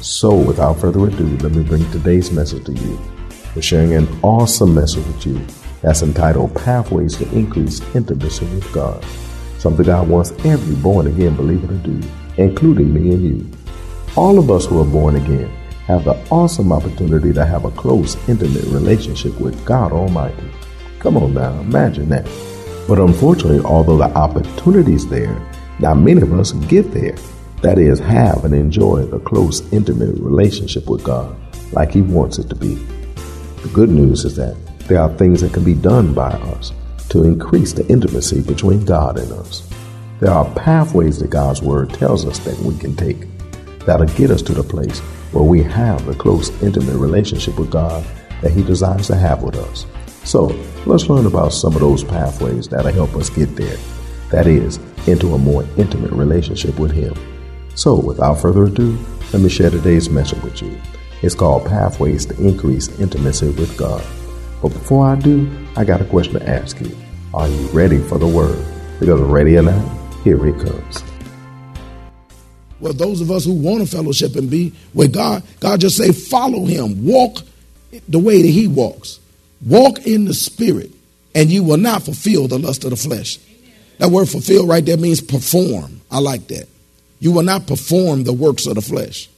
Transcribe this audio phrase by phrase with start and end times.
[0.00, 2.98] So, without further ado, let me bring today's message to you.
[3.54, 5.44] We're sharing an awesome message with you
[5.82, 9.04] that's entitled Pathways to Increase Intimacy with God.
[9.58, 13.50] Something God wants every born again believer to do, including me and you.
[14.16, 15.48] All of us who are born again
[15.86, 20.48] have the awesome opportunity to have a close, intimate relationship with God Almighty.
[21.00, 22.24] Come on now, imagine that.
[22.86, 25.36] But unfortunately, although the opportunity is there,
[25.80, 27.16] not many of us get there.
[27.62, 31.36] That is, have and enjoy a close, intimate relationship with God
[31.72, 32.74] like He wants it to be.
[32.74, 34.56] The good news is that
[34.86, 36.72] there are things that can be done by us
[37.08, 39.68] to increase the intimacy between God and us.
[40.20, 43.26] There are pathways that God's Word tells us that we can take
[43.84, 45.00] that'll get us to the place
[45.32, 48.04] where we have the close, intimate relationship with God
[48.42, 49.84] that He desires to have with us.
[50.24, 50.46] So
[50.86, 53.76] let's learn about some of those pathways that'll help us get there.
[54.30, 54.78] That is,
[55.08, 57.14] into a more intimate relationship with Him.
[57.78, 58.98] So, without further ado,
[59.32, 60.76] let me share today's message with you.
[61.22, 64.04] It's called Pathways to Increase Intimacy with God.
[64.60, 66.90] But before I do, I got a question to ask you.
[67.32, 68.66] Are you ready for the word?
[68.98, 71.04] Because ready or not, here it comes.
[72.80, 76.10] Well, those of us who want a fellowship and be with God, God just say,
[76.10, 77.06] follow him.
[77.06, 77.42] Walk
[78.08, 79.20] the way that he walks.
[79.64, 80.90] Walk in the spirit,
[81.32, 83.38] and you will not fulfill the lust of the flesh.
[83.98, 86.00] That word fulfill right there means perform.
[86.10, 86.66] I like that.
[87.20, 89.28] You will not perform the works of the flesh.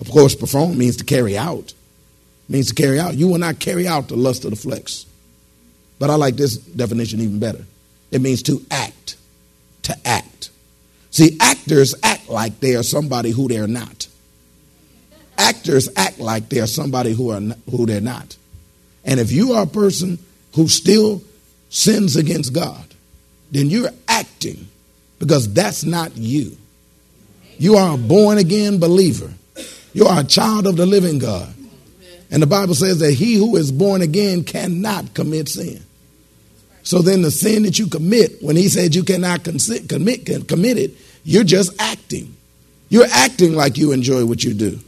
[0.00, 1.74] Of course, perform means to carry out.
[2.48, 3.14] Means to carry out.
[3.14, 5.04] You will not carry out the lust of the flesh.
[5.98, 7.64] But I like this definition even better.
[8.10, 9.16] It means to act.
[9.82, 10.50] To act.
[11.10, 14.08] See, actors act like they are somebody who they're not.
[15.36, 17.40] Actors act like they are somebody who are
[17.70, 18.36] who they're not.
[19.04, 20.18] And if you are a person
[20.54, 21.22] who still
[21.68, 22.84] sins against God,
[23.50, 24.68] then you're acting
[25.18, 26.56] because that's not you.
[27.60, 29.30] You are a born again believer.
[29.92, 31.52] You are a child of the living God.
[32.30, 35.82] And the Bible says that he who is born again cannot commit sin.
[36.84, 39.90] So then the sin that you commit, when he said you cannot commit,
[40.48, 42.34] commit it, you're just acting.
[42.88, 44.80] You're acting like you enjoy what you do.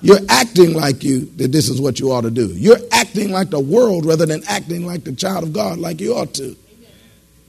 [0.00, 2.46] You're acting like you that this is what you ought to do.
[2.46, 6.14] You're acting like the world rather than acting like the child of God like you
[6.14, 6.56] ought to.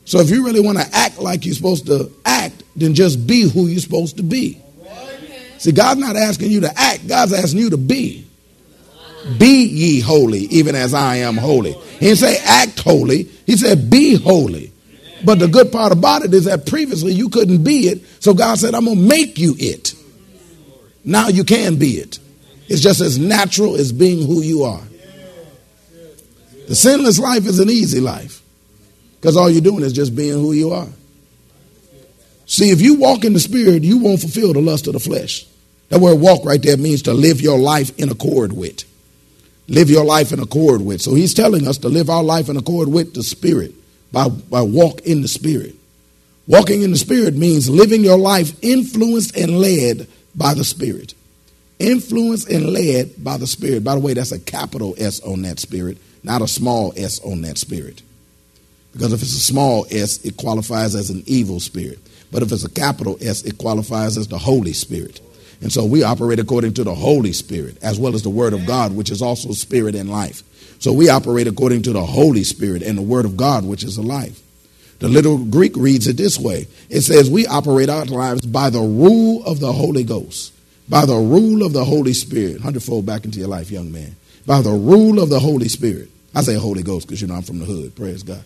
[0.03, 2.11] So if you really want to act like you're supposed to
[2.79, 4.61] then just be who you're supposed to be.
[5.57, 8.25] See, God's not asking you to act, God's asking you to be.
[9.37, 11.73] Be ye holy, even as I am holy.
[11.73, 14.71] He didn't say act holy, he said be holy.
[15.23, 18.57] But the good part about it is that previously you couldn't be it, so God
[18.57, 19.93] said, I'm going to make you it.
[21.03, 22.19] Now you can be it.
[22.69, 24.81] It's just as natural as being who you are.
[26.67, 28.41] The sinless life is an easy life
[29.15, 30.87] because all you're doing is just being who you are.
[32.49, 35.45] See, if you walk in the spirit, you won't fulfill the lust of the flesh.
[35.89, 38.85] That word walk right there means to live your life in accord with.
[39.67, 40.99] Live your life in accord with.
[40.99, 43.75] So he's telling us to live our life in accord with the spirit
[44.11, 45.75] by, by walk in the spirit.
[46.47, 51.13] Walking in the spirit means living your life influenced and led by the spirit.
[51.77, 53.83] Influenced and led by the spirit.
[53.83, 57.43] By the way, that's a capital S on that spirit, not a small s on
[57.43, 58.01] that spirit.
[58.91, 61.99] Because if it's a small s, it qualifies as an evil spirit.
[62.31, 65.21] But if it's a capital S, it qualifies as the Holy Spirit.
[65.61, 68.65] And so we operate according to the Holy Spirit, as well as the Word of
[68.65, 70.43] God, which is also spirit and life.
[70.79, 73.97] So we operate according to the Holy Spirit and the Word of God, which is
[73.97, 74.39] alive.
[74.99, 78.79] The little Greek reads it this way it says, We operate our lives by the
[78.79, 80.53] rule of the Holy Ghost,
[80.87, 82.61] by the rule of the Holy Spirit.
[82.61, 84.15] Hundredfold back into your life, young man.
[84.45, 86.09] By the rule of the Holy Spirit.
[86.33, 87.95] I say Holy Ghost because you know I'm from the hood.
[87.95, 88.43] Praise God.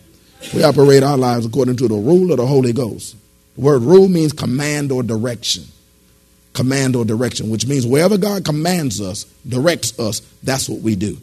[0.54, 3.16] We operate our lives according to the rule of the Holy Ghost.
[3.56, 5.64] The word rule means command or direction.
[6.54, 11.18] command or direction, which means wherever God commands us, directs us, that's what we do.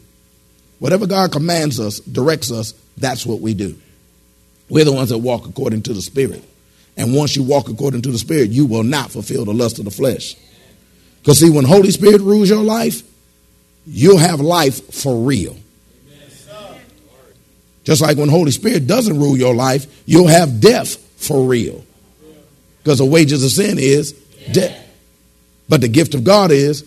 [0.80, 3.76] Whatever God commands us, directs us, that's what we do.
[4.70, 6.44] We're the ones that walk according to the Spirit.
[6.98, 9.86] And once you walk according to the Spirit, you will not fulfill the lust of
[9.86, 10.36] the flesh.
[11.22, 13.04] Because, see, when Holy Spirit rules your life,
[13.86, 15.56] you'll have life for real.
[17.84, 21.84] Just like when Holy Spirit doesn't rule your life, you'll have death for real.
[22.84, 24.14] Because the wages of sin is
[24.52, 24.78] death.
[25.70, 26.86] But the gift of God is,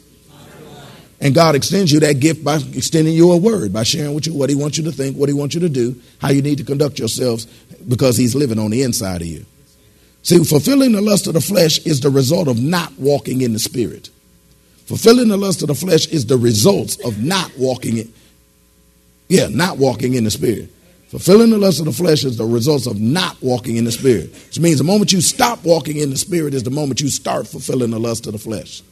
[1.20, 4.34] and God extends you that gift by extending you a word, by sharing with you
[4.34, 6.58] what He wants you to think, what He wants you to do, how you need
[6.58, 7.46] to conduct yourselves,
[7.88, 9.46] because He's living on the inside of you.
[10.22, 13.58] See, fulfilling the lust of the flesh is the result of not walking in the
[13.58, 14.10] Spirit.
[14.86, 18.12] Fulfilling the lust of the flesh is the results of not walking in,
[19.28, 20.70] yeah, not walking in the Spirit.
[21.08, 24.32] Fulfilling the lust of the flesh is the results of not walking in the Spirit.
[24.46, 27.46] Which means the moment you stop walking in the Spirit is the moment you start
[27.46, 28.82] fulfilling the lust of the flesh.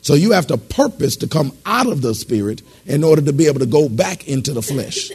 [0.00, 3.46] So you have to purpose to come out of the Spirit in order to be
[3.46, 5.10] able to go back into the flesh.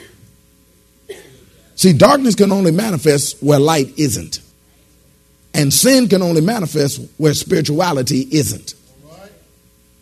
[1.76, 4.40] See, darkness can only manifest where light isn't.
[5.54, 8.76] And sin can only manifest where spirituality isn't.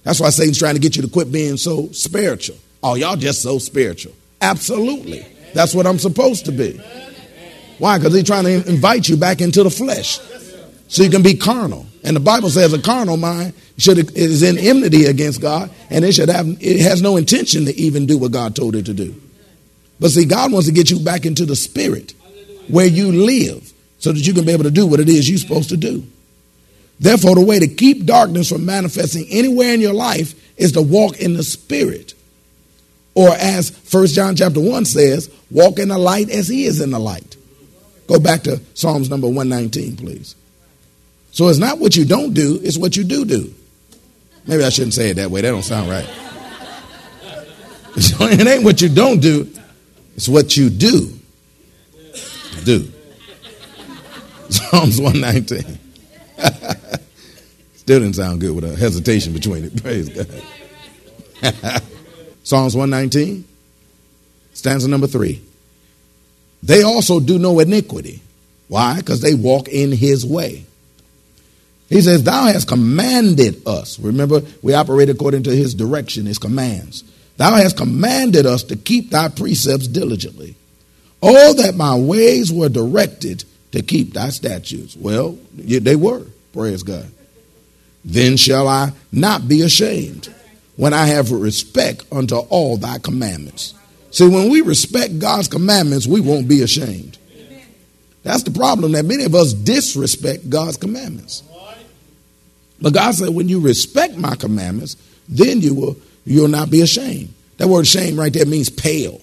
[0.03, 2.57] That's why Satan's trying to get you to quit being so spiritual.
[2.83, 4.13] Oh, y'all just so spiritual.
[4.39, 5.25] Absolutely.
[5.55, 6.77] That's what I'm supposed to be.
[7.79, 7.97] Why?
[7.97, 10.19] Because he's trying to invite you back into the flesh
[10.89, 11.85] so you can be carnal.
[12.03, 16.13] And the Bible says a carnal mind should is in enmity against God, and it
[16.13, 19.15] should have it has no intention to even do what God told it to do.
[19.97, 22.13] But see, God wants to get you back into the spirit
[22.67, 25.37] where you live so that you can be able to do what it is you're
[25.37, 26.05] supposed to do.
[26.99, 31.17] Therefore, the way to keep darkness from manifesting anywhere in your life is to walk
[31.17, 32.13] in the spirit.
[33.15, 36.91] Or as 1 John chapter 1 says, walk in the light as he is in
[36.91, 37.35] the light.
[38.07, 40.35] Go back to Psalms number 119, please.
[41.31, 43.53] So it's not what you don't do, it's what you do do.
[44.47, 45.41] Maybe I shouldn't say it that way.
[45.41, 46.07] That don't sound right.
[47.95, 49.51] it ain't what you don't do,
[50.15, 51.11] it's what you do.
[52.63, 52.91] Do.
[54.49, 55.79] Psalms 119.
[57.75, 59.81] Still didn't sound good with a hesitation between it.
[59.81, 60.27] Praise God.
[62.43, 63.45] Psalms 119,
[64.65, 65.41] stanza number three.
[66.63, 68.21] They also do no iniquity.
[68.67, 68.97] Why?
[68.97, 70.65] Because they walk in his way.
[71.87, 73.99] He says, Thou hast commanded us.
[73.99, 77.03] Remember, we operate according to his direction, his commands.
[77.37, 80.55] Thou hast commanded us to keep thy precepts diligently.
[81.21, 84.95] Oh, that my ways were directed to keep thy statutes.
[84.95, 86.25] Well, they were.
[86.53, 87.05] Praise God.
[88.03, 90.33] Then shall I not be ashamed
[90.75, 93.75] when I have respect unto all thy commandments.
[94.15, 97.17] See, when we respect God's commandments, we won't be ashamed.
[98.23, 101.43] That's the problem that many of us disrespect God's commandments.
[102.81, 104.95] But God said, when you respect my commandments,
[105.27, 107.33] then you will you'll not be ashamed.
[107.57, 109.19] That word shame right there means pale.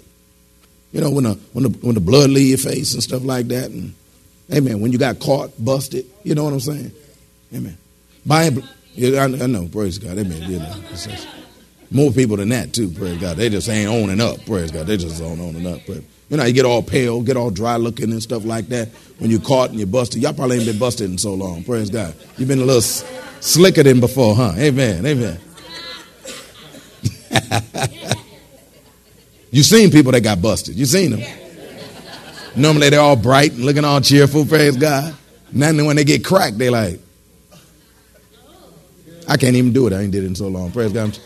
[0.92, 3.48] You know, when the when the when the blood leave your face and stuff like
[3.48, 3.94] that, and
[4.52, 4.78] Amen.
[4.82, 6.92] When you got caught, busted, you know what I'm saying?
[7.54, 7.78] Amen.
[8.92, 10.18] Yeah, I, I know, praise God.
[10.18, 10.50] Amen.
[10.50, 10.74] You know,
[11.92, 13.36] more people than that too, praise God.
[13.36, 14.86] They just ain't owning up, praise God.
[14.86, 15.80] They just ain't owning up.
[15.86, 18.88] But you know, you get all pale, get all dry looking and stuff like that
[19.18, 20.22] when you're caught and you're busted.
[20.22, 22.14] Y'all probably ain't been busted in so long, praise God.
[22.38, 24.54] You've been a little slicker than before, huh?
[24.56, 25.04] Amen.
[25.04, 25.38] Amen.
[29.50, 30.74] you seen people that got busted.
[30.74, 31.20] You seen them.
[32.54, 35.14] Normally they're all bright and looking all cheerful, praise God.
[35.52, 37.00] Then when they get cracked, they like,
[39.28, 39.92] I can't even do it.
[39.92, 40.72] I ain't did it in so long.
[40.72, 41.18] Praise God.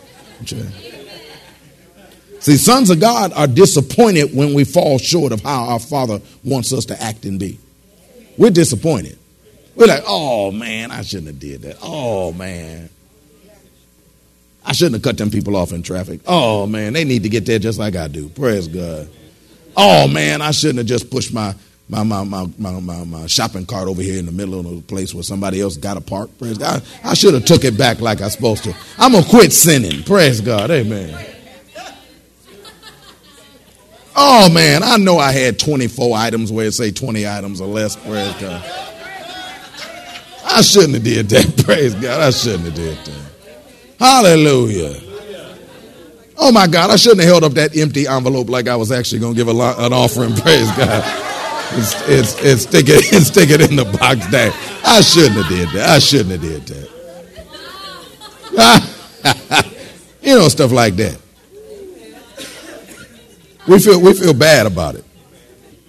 [2.41, 6.73] See, sons of God are disappointed when we fall short of how our Father wants
[6.73, 7.59] us to act and be.
[8.37, 9.19] We're disappointed.
[9.75, 11.79] We're like, oh man, I shouldn't have did that.
[11.83, 12.91] Oh man.
[14.65, 16.21] I shouldn't have cut them people off in traffic.
[16.27, 18.29] Oh man, they need to get there just like I do.
[18.29, 19.09] Praise God.
[19.77, 21.55] Oh man, I shouldn't have just pushed my
[21.89, 25.15] my, my, my, my, my, shopping cart over here in the middle of the place
[25.15, 26.31] where somebody else got a park.
[26.39, 26.83] Praise God.
[27.05, 28.75] I should have took it back like I supposed to.
[28.99, 30.03] I'm going to quit sinning.
[30.03, 30.71] Praise God.
[30.71, 31.35] Amen.
[34.19, 37.97] Oh man, I know I had 24 items where it say 20 items or less.
[37.97, 38.65] Praise God.
[40.47, 41.65] I shouldn't have did that.
[41.67, 42.21] Praise God.
[42.21, 43.27] I shouldn't have did that.
[43.99, 45.03] Hallelujah.
[46.39, 49.21] Oh my God, I shouldn't have held up that empty envelope like I was actually
[49.21, 50.35] going to give a an offering.
[50.37, 51.26] Praise God.
[51.73, 54.53] It's, it's, it's, stick, it, and stick it in the box there.
[54.85, 55.91] I shouldn't have did that.
[55.91, 56.91] I shouldn't have did that.
[60.23, 61.21] you know, stuff like that.
[63.67, 65.05] We feel, we feel bad about it.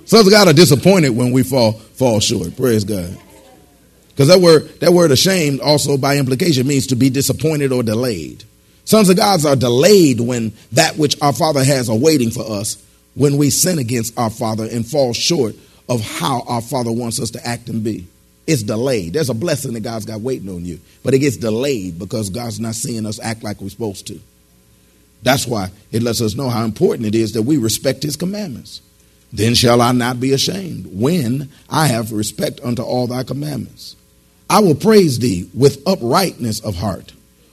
[0.05, 2.55] Sons of God are disappointed when we fall, fall short.
[2.55, 3.17] Praise God.
[4.09, 8.43] Because that word, that word ashamed also by implication means to be disappointed or delayed.
[8.83, 13.37] Sons of God are delayed when that which our Father has awaiting for us when
[13.37, 15.55] we sin against our Father and fall short
[15.89, 18.07] of how our Father wants us to act and be.
[18.45, 19.13] It's delayed.
[19.13, 22.59] There's a blessing that God's got waiting on you, but it gets delayed because God's
[22.59, 24.19] not seeing us act like we're supposed to.
[25.23, 28.81] That's why it lets us know how important it is that we respect His commandments.
[29.33, 33.95] Then shall I not be ashamed when I have respect unto all thy commandments.
[34.49, 37.11] I will praise thee with uprightness of heart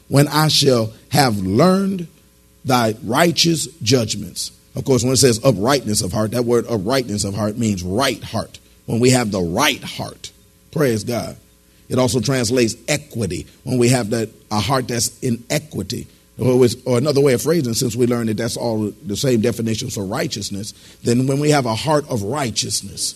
[0.08, 2.06] when I shall have learned
[2.64, 4.52] thy righteous judgments.
[4.74, 8.22] Of course, when it says uprightness of heart, that word uprightness of heart means right
[8.22, 8.58] heart.
[8.86, 10.32] When we have the right heart,
[10.74, 11.36] Praise God.
[11.88, 16.08] It also translates equity when we have that a heart that's in equity.
[16.36, 19.88] Or, or another way of phrasing, since we learned that that's all the same definition
[19.88, 20.72] for righteousness,
[21.04, 23.14] then when we have a heart of righteousness,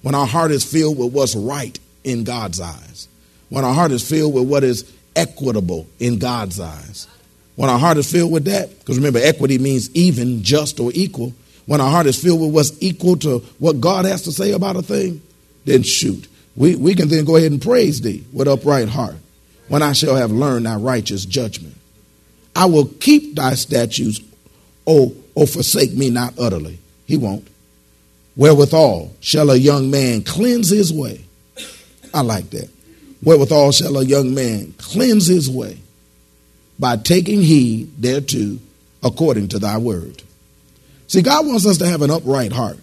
[0.00, 3.06] when our heart is filled with what's right in God's eyes,
[3.50, 7.06] when our heart is filled with what is equitable in God's eyes,
[7.56, 11.32] when our heart is filled with that, because remember, equity means even, just, or equal.
[11.66, 14.76] When our heart is filled with what's equal to what God has to say about
[14.76, 15.22] a thing,
[15.64, 19.16] then shoot, we, we can then go ahead and praise thee with upright heart
[19.68, 21.74] when I shall have learned thy righteous judgment.
[22.54, 24.20] I will keep thy statutes,
[24.86, 26.78] oh, O, o forsake me not utterly.
[27.06, 27.48] He won't.
[28.36, 31.24] Wherewithal shall a young man cleanse his way.
[32.12, 32.68] I like that.
[33.22, 35.78] Wherewithal shall a young man cleanse his way
[36.78, 38.58] by taking heed thereto
[39.02, 40.22] according to thy word.
[41.06, 42.78] See, God wants us to have an upright heart.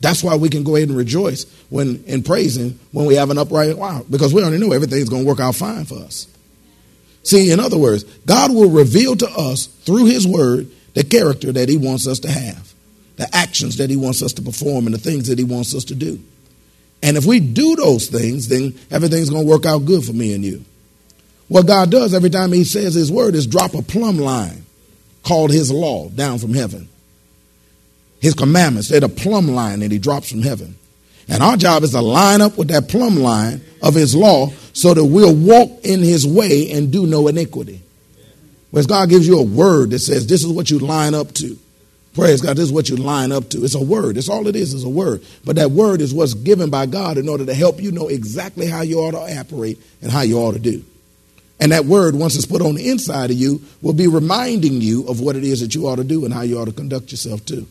[0.00, 3.38] That's why we can go ahead and rejoice when in praising when we have an
[3.38, 6.26] upright heart because we already know everything's going to work out fine for us.
[7.24, 11.68] See, in other words, God will reveal to us through His Word the character that
[11.68, 12.72] He wants us to have,
[13.16, 15.84] the actions that He wants us to perform, and the things that He wants us
[15.84, 16.20] to do.
[17.02, 20.34] And if we do those things, then everything's going to work out good for me
[20.34, 20.64] and you.
[21.48, 24.64] What God does every time He says His Word is drop a plumb line
[25.22, 26.88] called His law down from heaven
[28.20, 28.88] his commandments.
[28.88, 30.76] They're the plumb line that he drops from heaven.
[31.28, 34.94] And our job is to line up with that plumb line of his law so
[34.94, 37.82] that we'll walk in his way and do no iniquity.
[38.70, 41.58] Whereas God gives you a word that says, This is what you line up to.
[42.14, 43.64] Praise God, this is what you line up to.
[43.64, 44.16] It's a word.
[44.16, 45.22] It's all it is, is a word.
[45.44, 48.66] But that word is what's given by God in order to help you know exactly
[48.66, 50.82] how you ought to operate and how you ought to do.
[51.60, 55.06] And that word, once it's put on the inside of you, will be reminding you
[55.08, 57.10] of what it is that you ought to do and how you ought to conduct
[57.10, 57.66] yourself too.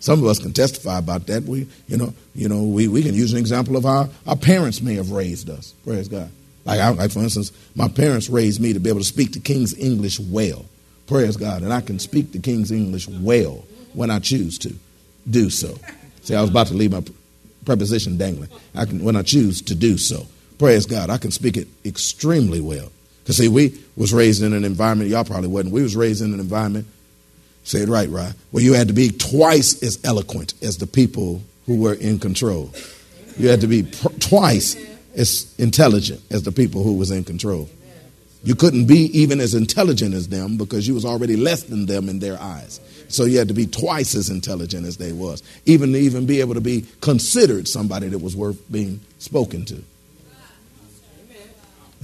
[0.00, 1.44] Some of us can testify about that.
[1.44, 4.82] We, you know, you know, we, we can use an example of how our parents
[4.82, 5.72] may have raised us.
[5.84, 6.30] Praise God.
[6.64, 9.40] Like, I, like for instance, my parents raised me to be able to speak the
[9.40, 10.64] King's English well.
[11.06, 11.62] Praise God.
[11.62, 14.74] And I can speak the King's English well when I choose to
[15.28, 15.78] do so.
[16.22, 17.02] See, I was about to leave my
[17.64, 18.50] preposition dangling.
[18.74, 20.26] I can, when I choose to do so.
[20.58, 21.10] Praise God.
[21.10, 22.90] I can speak it extremely well.
[23.22, 25.72] Because see, we was raised in an environment, y'all probably wasn't.
[25.72, 26.86] We was raised in an environment
[27.64, 28.34] Say it right, right.
[28.52, 32.70] Well, you had to be twice as eloquent as the people who were in control.
[33.38, 34.76] You had to be pr- twice
[35.16, 37.70] as intelligent as the people who was in control.
[38.42, 42.10] You couldn't be even as intelligent as them because you was already less than them
[42.10, 42.80] in their eyes.
[43.08, 46.40] So you had to be twice as intelligent as they was, even to even be
[46.40, 49.82] able to be considered somebody that was worth being spoken to.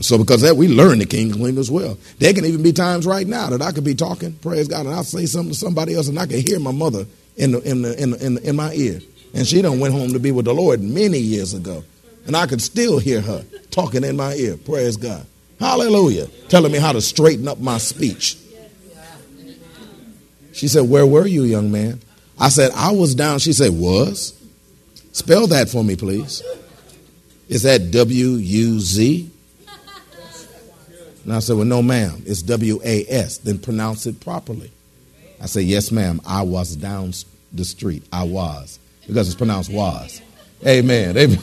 [0.00, 1.99] So because that we learn the King English as well.
[2.19, 4.95] There can even be times right now that I could be talking, praise God, and
[4.95, 7.04] I'll say something to somebody else, and I can hear my mother
[7.37, 9.00] in the, in the, in, the, in, the, in my ear,
[9.35, 11.85] and she done went home to be with the Lord many years ago,
[12.26, 14.57] and I could still hear her talking in my ear.
[14.57, 15.26] Praise God,
[15.59, 18.38] Hallelujah, telling me how to straighten up my speech.
[20.52, 22.00] She said, "Where were you, young man?"
[22.38, 24.35] I said, "I was down." She said, "Was."
[25.12, 26.42] Spell that for me, please.
[27.49, 29.30] Is that W U Z?
[31.30, 32.25] And I said, Well, no, ma'am.
[32.26, 33.38] It's W A S.
[33.38, 34.72] Then pronounce it properly.
[35.40, 36.20] I said, Yes, ma'am.
[36.26, 37.12] I was down
[37.52, 38.02] the street.
[38.12, 38.80] I was.
[39.06, 40.20] Because it's pronounced was.
[40.66, 41.16] Amen.
[41.16, 41.38] Amen.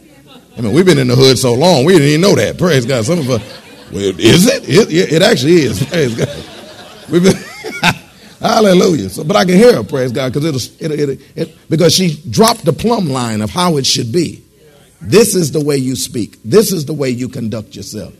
[0.56, 2.56] I mean, we've been in the hood so long, we didn't even know that.
[2.56, 3.04] Praise God.
[3.04, 3.42] Some of us,
[3.90, 4.62] well, is it?
[4.68, 5.84] It, it actually is.
[5.88, 7.10] Praise God.
[7.10, 7.34] We've been.
[8.40, 9.08] Hallelujah.
[9.08, 12.64] So, but I can hear her, praise God, because it, it, it, because she dropped
[12.64, 14.44] the plumb line of how it should be.
[15.00, 16.40] This is the way you speak.
[16.44, 18.14] This is the way you conduct yourself.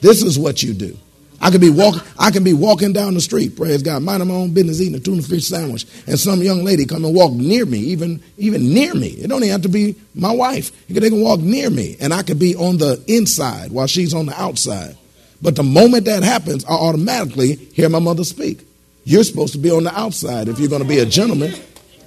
[0.00, 0.96] This is what you do.
[1.40, 2.00] I can be walking.
[2.18, 5.00] I can be walking down the street, praise God, minding my own business, eating a
[5.00, 8.94] tuna fish sandwich, and some young lady come and walk near me, even even near
[8.94, 9.08] me.
[9.08, 10.72] It don't even have to be my wife.
[10.88, 14.26] They can walk near me, and I could be on the inside while she's on
[14.26, 14.96] the outside.
[15.42, 18.66] But the moment that happens, I automatically hear my mother speak.
[19.04, 21.52] You're supposed to be on the outside if you're going to be a gentleman,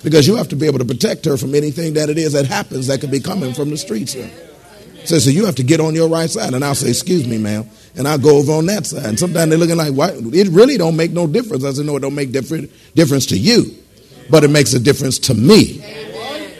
[0.04, 2.46] because you have to be able to protect her from anything that it is that
[2.46, 4.14] happens that could be coming from the streets.
[4.14, 4.49] Here.
[5.06, 6.54] So, so you have to get on your right side.
[6.54, 7.68] And I'll say, excuse me, ma'am.
[7.96, 9.06] And I'll go over on that side.
[9.06, 10.12] And sometimes they're looking like, why?
[10.14, 11.64] It really don't make no difference.
[11.64, 13.76] I said, no, it don't make different difference to you.
[14.30, 15.84] But it makes a difference to me.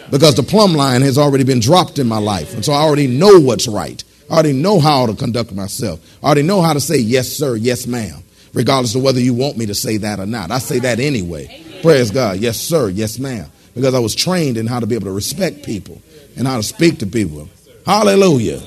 [0.10, 2.56] Because the plumb line has already been dropped in my life.
[2.56, 4.04] And so I already know what's right.
[4.30, 6.00] I already know how to conduct myself.
[6.24, 8.22] I already know how to say yes, sir, yes, ma'am,
[8.54, 10.52] regardless of whether you want me to say that or not.
[10.52, 11.64] I say that anyway.
[11.82, 12.40] Praise God.
[12.40, 13.50] Yes, sir, yes, ma'am.
[13.76, 16.02] Because I was trained in how to be able to respect people
[16.36, 17.50] and how to speak to people.
[17.86, 18.62] Hallelujah.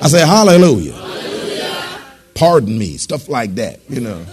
[0.00, 0.94] I say hallelujah.
[2.34, 2.96] Pardon me.
[2.96, 4.24] Stuff like that, you know.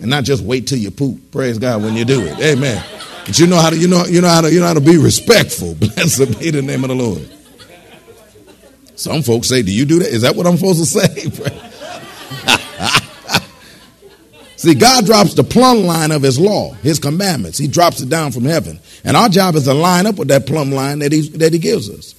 [0.00, 1.30] And not just wait till you poop.
[1.30, 2.38] Praise God when you do it.
[2.40, 2.84] Amen.
[3.26, 4.80] But you know how to you know you know how to you know how to
[4.80, 5.74] be respectful.
[5.74, 7.28] Blessed be the name of the Lord.
[8.96, 10.08] Some folks say, Do you do that?
[10.08, 11.06] Is that what I'm supposed to say?
[14.56, 17.58] See, God drops the plumb line of His law, His commandments.
[17.58, 18.78] He drops it down from heaven.
[19.02, 21.58] And our job is to line up with that plumb line that He, that he
[21.58, 22.14] gives us.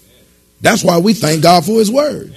[0.63, 2.34] That's why we thank God for His word.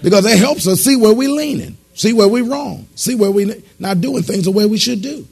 [0.00, 3.56] Because it helps us see where we're leaning, see where we're wrong, see where we're
[3.80, 5.26] not doing things the way we should do.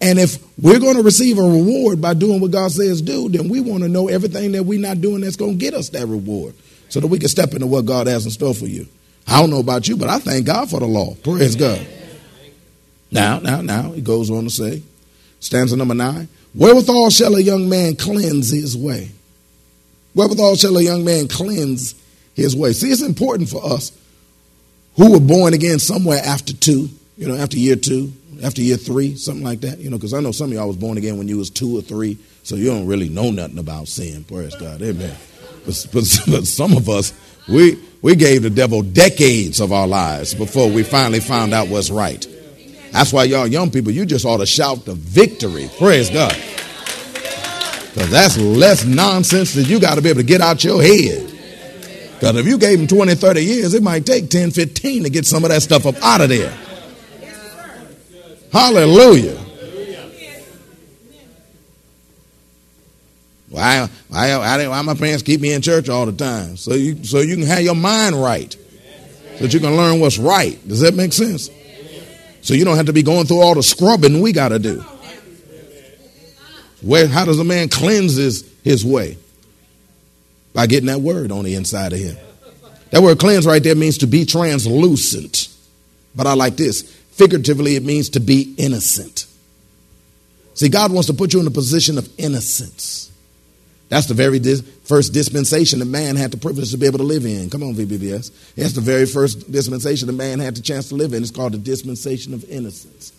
[0.00, 3.48] And if we're going to receive a reward by doing what God says do, then
[3.48, 6.06] we want to know everything that we're not doing that's going to get us that
[6.06, 6.54] reward
[6.90, 8.86] so that we can step into what God has in store for you.
[9.26, 11.14] I don't know about you, but I thank God for the law.
[11.24, 11.84] Praise God.
[13.10, 14.82] Now, now, now, he goes on to say,
[15.40, 19.10] stanza number nine, wherewithal shall a young man cleanse his way?
[20.14, 21.94] Wherewithal shall a young man cleanse
[22.34, 22.72] his way?
[22.72, 23.92] See, it's important for us
[24.96, 29.16] who were born again somewhere after two, you know, after year two, after year three,
[29.16, 31.28] something like that, you know, because I know some of y'all was born again when
[31.28, 34.24] you was two or three, so you don't really know nothing about sin.
[34.24, 34.82] Praise God.
[34.82, 35.16] Amen.
[35.64, 37.12] But, but, but some of us,
[37.48, 41.90] we, we gave the devil decades of our lives before we finally found out what's
[41.90, 42.26] right.
[42.92, 45.68] That's why y'all young people, you just ought to shout the victory.
[45.78, 46.36] Praise God.
[47.94, 51.30] Because that's less nonsense that you got to be able to get out your head.
[52.14, 55.24] Because if you gave him 20, 30 years, it might take 10, 15 to get
[55.24, 56.52] some of that stuff up out of there.
[58.52, 59.38] Hallelujah.
[63.48, 66.56] Why, why, why my parents keep me in church all the time?
[66.56, 68.52] So you, so you can have your mind right.
[69.36, 70.58] So that you can learn what's right.
[70.66, 71.48] Does that make sense?
[72.42, 74.84] So you don't have to be going through all the scrubbing we got to do.
[76.84, 79.16] Where, how does a man cleanse his, way?
[80.52, 82.16] By getting that word on the inside of him.
[82.90, 85.48] That word cleanse right there means to be translucent.
[86.14, 86.82] But I like this.
[87.12, 89.26] Figuratively, it means to be innocent.
[90.54, 93.10] See, God wants to put you in a position of innocence.
[93.88, 97.04] That's the very dis- first dispensation that man had the privilege to be able to
[97.04, 97.50] live in.
[97.50, 98.54] Come on, VBBS.
[98.54, 101.22] That's the very first dispensation that man had the chance to live in.
[101.22, 103.12] It's called the dispensation of innocence,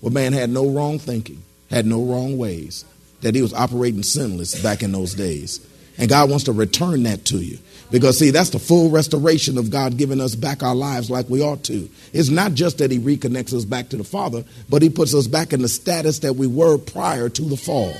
[0.00, 2.84] where man had no wrong thinking, had no wrong ways,
[3.22, 5.66] that he was operating sinless back in those days.
[5.98, 7.58] And God wants to return that to you.
[7.90, 11.42] Because, see, that's the full restoration of God giving us back our lives like we
[11.42, 11.90] ought to.
[12.12, 15.26] It's not just that He reconnects us back to the Father, but He puts us
[15.26, 17.92] back in the status that we were prior to the fall.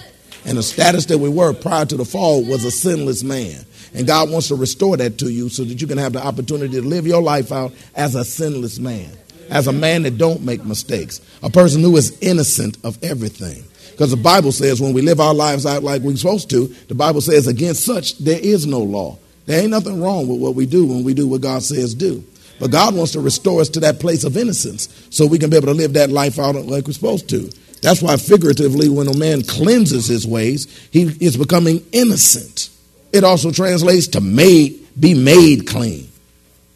[0.45, 3.67] And the status that we were prior to the fall was a sinless man.
[3.93, 6.81] And God wants to restore that to you so that you can have the opportunity
[6.81, 9.11] to live your life out as a sinless man,
[9.51, 13.65] as a man that don't make mistakes, a person who is innocent of everything.
[14.01, 16.95] Because the Bible says when we live our lives out like we're supposed to, the
[16.95, 19.19] Bible says against such there is no law.
[19.45, 22.25] There ain't nothing wrong with what we do when we do what God says do.
[22.59, 25.59] But God wants to restore us to that place of innocence so we can be
[25.59, 27.51] able to live that life out like we're supposed to.
[27.83, 32.71] That's why, figuratively, when a man cleanses his ways, he is becoming innocent.
[33.13, 36.09] It also translates to made, be made clean.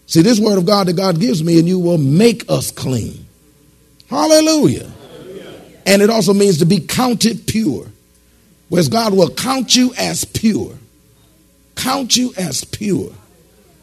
[0.09, 3.25] See, this word of God that God gives me and you will make us clean.
[4.11, 4.91] Hallelujah.
[5.87, 7.87] And it also means to be counted pure.
[8.69, 10.75] Whereas God will count you as pure.
[11.77, 13.13] Count you as pure.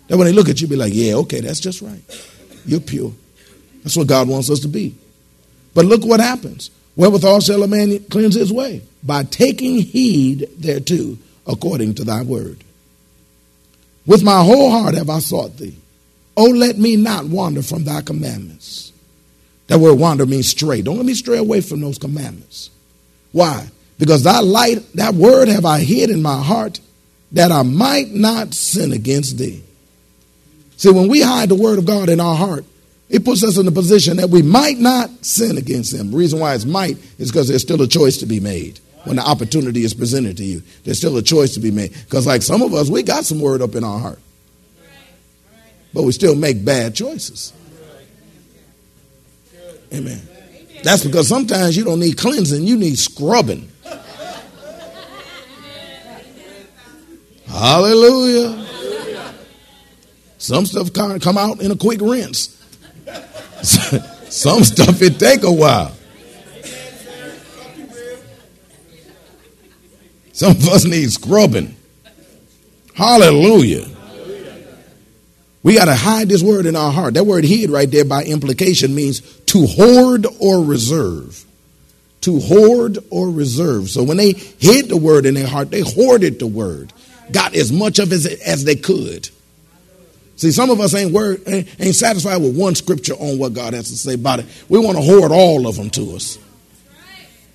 [0.07, 2.01] That when they look at you, be like, yeah, okay, that's just right.
[2.65, 3.13] You're pure.
[3.83, 4.95] That's what God wants us to be.
[5.73, 6.71] But look what happens.
[6.95, 8.81] Wherewithal shall a man cleanse his way?
[9.03, 12.63] By taking heed thereto, according to thy word.
[14.05, 15.77] With my whole heart have I sought thee.
[16.35, 18.90] Oh, let me not wander from thy commandments.
[19.71, 20.81] That word wander means stray.
[20.81, 22.71] Don't let me stray away from those commandments.
[23.31, 23.69] Why?
[23.97, 26.81] Because thy light, that word have I hid in my heart,
[27.31, 29.63] that I might not sin against thee.
[30.75, 32.65] See, when we hide the word of God in our heart,
[33.07, 36.11] it puts us in a position that we might not sin against him.
[36.11, 38.81] The reason why it's might is because there's still a choice to be made.
[39.05, 41.93] When the opportunity is presented to you, there's still a choice to be made.
[41.93, 44.19] Because, like some of us, we got some word up in our heart,
[45.93, 47.53] but we still make bad choices.
[49.93, 50.21] Amen.
[50.83, 53.69] That's because sometimes you don't need cleansing, you need scrubbing.
[57.47, 58.65] Hallelujah.
[60.37, 62.57] Some stuff come out in a quick rinse.
[64.29, 65.95] Some stuff it take a while.
[70.31, 71.75] Some of us need scrubbing.
[72.95, 73.87] Hallelujah.
[75.63, 77.13] We got to hide this word in our heart.
[77.13, 79.21] That word hid right there by implication means
[79.51, 81.43] to hoard or reserve.
[82.21, 83.89] To hoard or reserve.
[83.89, 86.93] So when they hid the word in their heart, they hoarded the word,
[87.33, 89.29] got as much of it as they could.
[90.37, 93.73] See, some of us ain't word ain't, ain't satisfied with one scripture on what God
[93.73, 94.45] has to say about it.
[94.69, 96.39] We want to hoard all of them to us.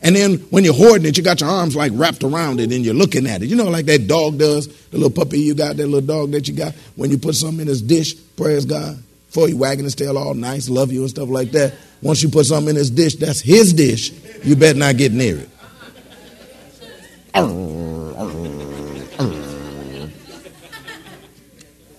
[0.03, 2.85] And then when you're hoarding it, you got your arms like wrapped around it and
[2.85, 3.47] you're looking at it.
[3.47, 6.47] You know, like that dog does, the little puppy you got, that little dog that
[6.47, 9.95] you got, when you put something in his dish, praise God, before he wagging his
[9.95, 11.75] tail all nice, love you and stuff like that.
[12.03, 14.13] Once you put something in his dish, that's his dish.
[14.45, 15.49] You better not get near it.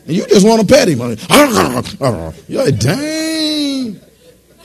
[0.08, 1.00] And you just want to pet him.
[2.48, 4.00] You're like, dang.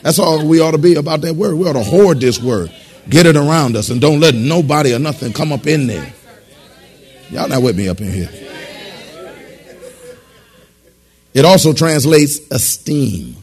[0.03, 1.55] That's all we ought to be about that word.
[1.57, 2.73] We ought to hoard this word.
[3.09, 6.13] Get it around us and don't let nobody or nothing come up in there.
[7.31, 8.42] Y'all not with me up in here.
[11.35, 13.37] It also translates esteem.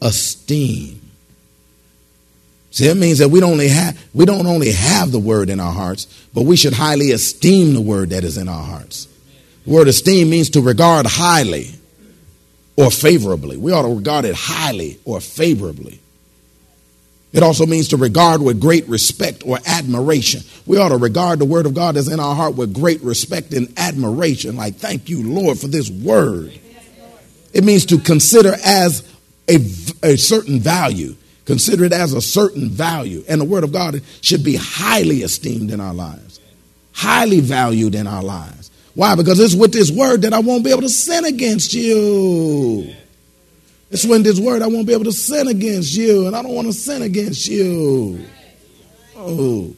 [0.00, 1.00] Esteem.
[2.70, 5.58] See, it means that we don't only have we don't only have the word in
[5.58, 9.08] our hearts, but we should highly esteem the word that is in our hearts.
[9.64, 11.72] The word esteem means to regard highly
[12.76, 13.56] or favorably.
[13.56, 15.98] We ought to regard it highly or favorably.
[17.32, 20.42] It also means to regard with great respect or admiration.
[20.64, 23.52] We ought to regard the word of God that's in our heart with great respect
[23.52, 24.56] and admiration.
[24.56, 26.58] Like, thank you, Lord, for this word.
[27.52, 29.02] It means to consider as
[29.48, 29.56] a,
[30.02, 31.16] a certain value.
[31.44, 33.24] Consider it as a certain value.
[33.28, 36.40] And the word of God should be highly esteemed in our lives,
[36.92, 38.70] highly valued in our lives.
[38.94, 39.14] Why?
[39.14, 42.92] Because it's with this word that I won't be able to sin against you.
[43.90, 46.54] It's when this word I won't be able to sin against you, and I don't
[46.54, 48.26] want to sin against you.
[49.16, 49.74] Oh.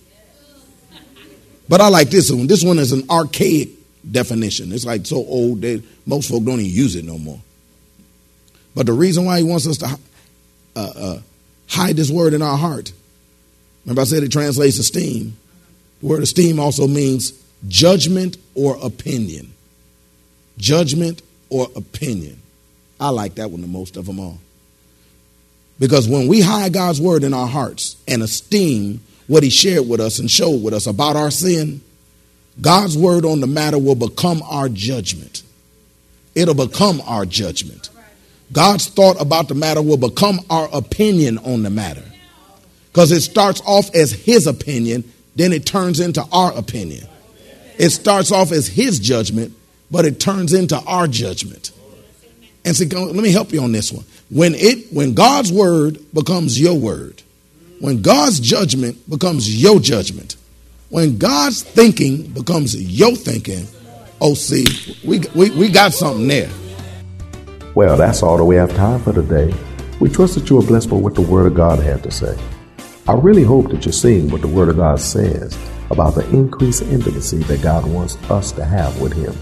[1.68, 2.48] But I like this one.
[2.48, 3.68] This one is an archaic
[4.11, 4.72] definition.
[4.72, 7.40] It's like so old that most folk don't even use it no more.
[8.74, 9.98] But the reason why he wants us to
[10.76, 11.18] uh, uh,
[11.68, 12.92] hide this word in our heart,
[13.85, 15.37] remember I said it translates esteem.
[16.00, 17.33] The word esteem also means
[17.68, 19.52] judgment or opinion.
[20.56, 22.40] Judgment or opinion.
[22.98, 24.38] I like that one the most of them all.
[25.78, 30.00] Because when we hide God's word in our hearts and esteem what he shared with
[30.00, 31.80] us and showed with us about our sin,
[32.61, 35.42] God's word on the matter will become our judgment.
[36.35, 37.88] It'll become our judgment.
[38.53, 42.05] God's thought about the matter will become our opinion on the matter.
[42.93, 45.05] Because it starts off as his opinion,
[45.37, 47.07] then it turns into our opinion.
[47.79, 49.53] It starts off as his judgment,
[49.91, 51.71] but it turns into our judgment.
[52.65, 54.05] And say, let me help you on this one.
[54.29, 57.23] When it when God's word becomes your word,
[57.81, 60.37] when God's judgment becomes your judgment,
[60.91, 63.67] when God's thinking becomes your thinking,
[64.21, 64.67] oh see,
[65.05, 66.51] we, we, we got something there.
[67.81, 69.55] Well, that's all that we have time for today.
[70.01, 72.38] We trust that you are blessed by what the Word of God had to say.
[73.09, 75.57] I really hope that you're seeing what the Word of God says
[75.90, 79.35] about the increased intimacy that God wants us to have with Him,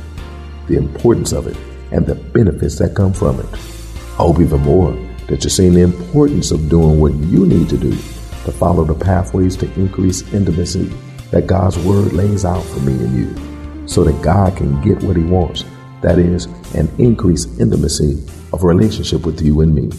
[0.69, 1.57] the importance of it
[1.91, 3.53] and the benefits that come from it.
[3.53, 4.93] I hope even more
[5.27, 8.95] that you're seeing the importance of doing what you need to do to follow the
[8.95, 10.85] pathways to increase intimacy
[11.33, 15.17] that God's Word lays out for me and you so that God can get what
[15.17, 15.65] He wants.
[16.03, 19.91] That is, an increased intimacy of relationship with you and me.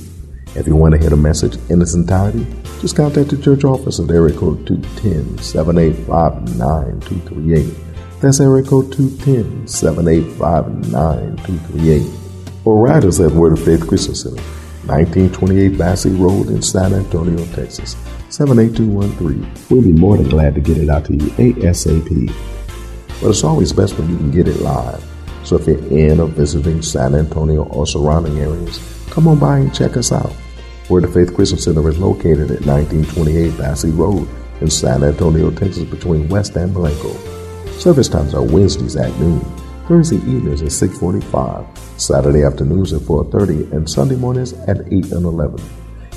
[0.55, 2.45] If you want to hear the message in its entirety,
[2.81, 7.89] just contact the church office at area code 210 785 9238
[8.21, 12.65] that's area code 210 785 9238.
[12.65, 14.41] Or write us at Word of Faith Christian Center,
[14.91, 17.95] 1928 Basse Road in San Antonio, Texas,
[18.27, 19.49] 78213.
[19.69, 22.27] We'll be more than glad to get it out to you ASAP.
[23.21, 25.08] But it's always best when you can get it live.
[25.43, 29.73] So if you're in or visiting San Antonio or surrounding areas, come on by and
[29.73, 30.33] check us out.
[30.89, 34.27] Word of Faith Christian Center is located at 1928 Basse Road
[34.61, 37.13] in San Antonio, Texas, between West and Blanco.
[37.77, 39.39] Service times are Wednesdays at noon,
[39.87, 41.65] Thursday evenings at 645,
[41.99, 45.59] Saturday afternoons at 4.30, and Sunday mornings at 8 and 11.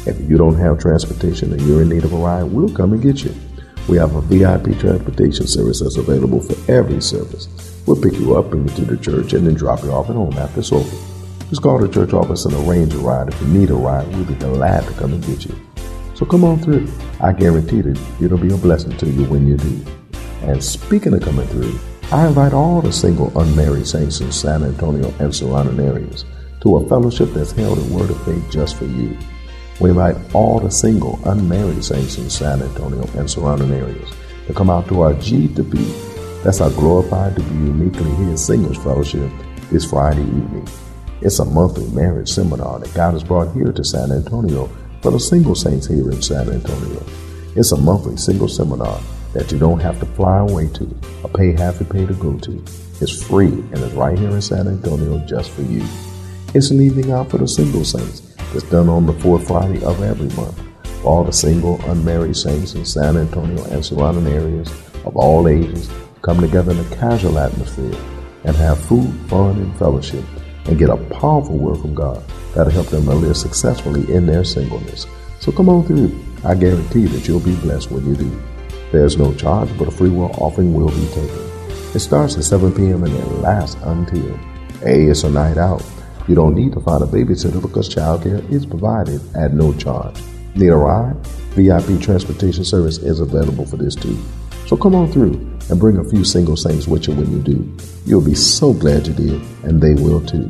[0.07, 3.03] If you don't have transportation and you're in need of a ride, we'll come and
[3.03, 3.35] get you.
[3.89, 7.49] We have a VIP transportation service that's available for every service.
[7.87, 10.17] We'll pick you up, bring you to the church, and then drop you off at
[10.17, 10.97] home after it's over.
[11.49, 13.29] Just call the church office and arrange a ride.
[13.29, 15.55] If you need a ride, we'll be glad to come and get you.
[16.15, 16.89] So come on through.
[17.21, 19.85] I guarantee that it'll be a blessing to you when you do.
[20.43, 21.79] And speaking of coming through,
[22.13, 26.25] I invite all the single unmarried saints in San Antonio and surrounding areas
[26.63, 29.17] to a fellowship that's held in Word of Faith just for you.
[29.81, 34.11] We invite all the single unmarried saints in San Antonio and surrounding areas
[34.47, 35.83] to come out to our G to be.
[36.45, 39.31] That's our glorified to be uniquely his singles fellowship
[39.71, 40.69] this Friday evening.
[41.21, 44.69] It's a monthly marriage seminar that God has brought here to San Antonio
[45.01, 47.05] for the single saints here in San Antonio.
[47.55, 49.01] It's a monthly single seminar
[49.33, 50.85] that you don't have to fly away to
[51.23, 52.65] or pay half a pay to go to.
[53.01, 55.85] It's free and it's right here in San Antonio just for you.
[56.55, 60.03] It's an evening out for the single saints that's done on the fourth Friday of
[60.03, 60.61] every month.
[61.03, 64.71] For all the single, unmarried saints in San Antonio and surrounding areas
[65.05, 65.91] of all ages
[66.23, 67.99] come together in a casual atmosphere
[68.45, 70.25] and have food, fun, and fellowship
[70.67, 72.23] and get a powerful word from God
[72.55, 75.07] that'll help them to live successfully in their singleness.
[75.41, 76.19] So come on through.
[76.45, 78.43] I guarantee that you'll be blessed when you do.
[78.93, 81.53] There's no charge, but a free will offering will be taken.
[81.95, 83.05] It starts at 7 p.m.
[83.05, 84.39] and it lasts until.
[84.85, 85.83] A it's a night out.
[86.29, 90.17] You don't need to find a babysitter because childcare is provided at no charge.
[90.55, 91.17] Need a ride?
[91.55, 94.17] VIP transportation service is available for this too.
[94.67, 95.35] So come on through
[95.69, 97.77] and bring a few single saints with you when you do.
[98.07, 100.49] You'll be so glad you did, and they will too.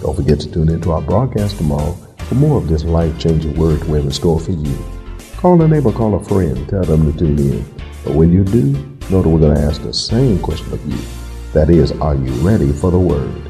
[0.00, 3.82] Don't forget to tune into our broadcast tomorrow for more of this life changing word
[3.84, 4.76] we have in store for you.
[5.36, 7.74] Call a neighbor, call a friend, tell them to tune in.
[8.04, 8.72] But when you do,
[9.08, 10.98] know that we're going to ask the same question of you.
[11.52, 13.49] That is, are you ready for the word?